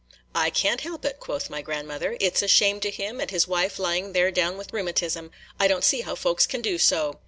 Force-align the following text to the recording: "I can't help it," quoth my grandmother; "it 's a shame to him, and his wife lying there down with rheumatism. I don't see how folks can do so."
"I 0.33 0.49
can't 0.49 0.81
help 0.81 1.05
it," 1.05 1.19
quoth 1.19 1.47
my 1.51 1.61
grandmother; 1.61 2.17
"it 2.19 2.35
's 2.35 2.41
a 2.41 2.47
shame 2.47 2.79
to 2.79 2.89
him, 2.89 3.21
and 3.21 3.29
his 3.29 3.47
wife 3.47 3.77
lying 3.77 4.13
there 4.13 4.31
down 4.31 4.57
with 4.57 4.73
rheumatism. 4.73 5.29
I 5.59 5.67
don't 5.67 5.83
see 5.83 6.01
how 6.01 6.15
folks 6.15 6.47
can 6.47 6.63
do 6.63 6.79
so." 6.79 7.19